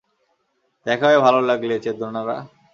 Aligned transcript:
দেখা 0.85 1.05
হয়ে 1.07 1.19
ভালো 1.19 1.39
লাগলে, 1.41 1.75
চেদনারা। 1.79 2.37